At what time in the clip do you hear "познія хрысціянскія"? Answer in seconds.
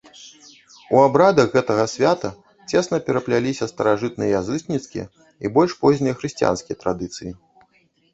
5.85-6.75